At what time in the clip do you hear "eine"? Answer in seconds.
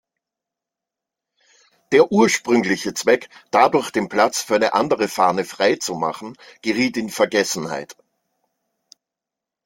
4.55-4.73